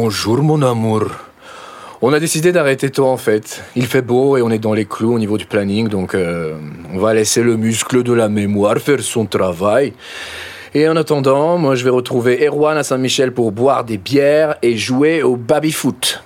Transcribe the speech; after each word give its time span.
Bonjour 0.00 0.44
mon 0.44 0.62
amour. 0.62 1.06
On 2.02 2.12
a 2.12 2.20
décidé 2.20 2.52
d'arrêter 2.52 2.88
tôt 2.88 3.06
en 3.06 3.16
fait. 3.16 3.64
Il 3.74 3.84
fait 3.84 4.00
beau 4.00 4.36
et 4.36 4.42
on 4.42 4.50
est 4.50 4.60
dans 4.60 4.72
les 4.72 4.84
clous 4.84 5.14
au 5.14 5.18
niveau 5.18 5.36
du 5.36 5.44
planning, 5.44 5.88
donc 5.88 6.14
euh, 6.14 6.56
on 6.94 6.98
va 7.00 7.14
laisser 7.14 7.42
le 7.42 7.56
muscle 7.56 8.04
de 8.04 8.12
la 8.12 8.28
mémoire 8.28 8.78
faire 8.78 9.00
son 9.00 9.26
travail. 9.26 9.94
Et 10.72 10.88
en 10.88 10.94
attendant, 10.94 11.58
moi 11.58 11.74
je 11.74 11.82
vais 11.82 11.90
retrouver 11.90 12.46
Erwan 12.46 12.78
à 12.78 12.84
Saint-Michel 12.84 13.32
pour 13.32 13.50
boire 13.50 13.82
des 13.82 13.98
bières 13.98 14.54
et 14.62 14.76
jouer 14.76 15.24
au 15.24 15.34
baby-foot. 15.34 16.22